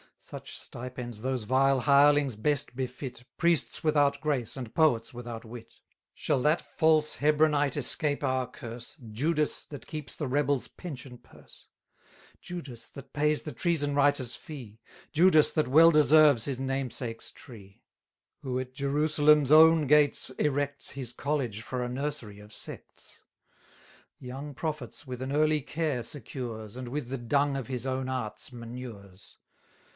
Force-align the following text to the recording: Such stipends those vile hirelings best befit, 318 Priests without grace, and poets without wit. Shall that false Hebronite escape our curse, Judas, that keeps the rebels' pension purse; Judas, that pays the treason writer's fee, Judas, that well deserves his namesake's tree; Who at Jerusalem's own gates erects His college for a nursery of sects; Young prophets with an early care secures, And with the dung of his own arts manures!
Such 0.17 0.57
stipends 0.57 1.21
those 1.21 1.43
vile 1.43 1.81
hirelings 1.81 2.35
best 2.35 2.75
befit, 2.75 3.17
318 3.17 3.25
Priests 3.37 3.83
without 3.83 4.21
grace, 4.21 4.55
and 4.57 4.73
poets 4.73 5.13
without 5.13 5.45
wit. 5.45 5.73
Shall 6.13 6.39
that 6.41 6.61
false 6.61 7.17
Hebronite 7.17 7.75
escape 7.75 8.23
our 8.23 8.47
curse, 8.47 8.97
Judas, 9.11 9.63
that 9.65 9.85
keeps 9.87 10.15
the 10.15 10.27
rebels' 10.27 10.67
pension 10.69 11.17
purse; 11.19 11.67
Judas, 12.39 12.89
that 12.89 13.13
pays 13.13 13.43
the 13.43 13.51
treason 13.51 13.93
writer's 13.93 14.35
fee, 14.35 14.79
Judas, 15.11 15.51
that 15.53 15.67
well 15.67 15.91
deserves 15.91 16.45
his 16.45 16.59
namesake's 16.59 17.29
tree; 17.31 17.83
Who 18.41 18.59
at 18.59 18.73
Jerusalem's 18.73 19.51
own 19.51 19.85
gates 19.85 20.29
erects 20.37 20.91
His 20.91 21.13
college 21.13 21.61
for 21.61 21.83
a 21.83 21.89
nursery 21.89 22.39
of 22.39 22.53
sects; 22.53 23.23
Young 24.19 24.53
prophets 24.55 25.05
with 25.05 25.21
an 25.21 25.31
early 25.31 25.61
care 25.61 26.01
secures, 26.03 26.75
And 26.75 26.87
with 26.89 27.09
the 27.09 27.19
dung 27.19 27.55
of 27.55 27.67
his 27.67 27.85
own 27.85 28.07
arts 28.07 28.51
manures! 28.51 29.37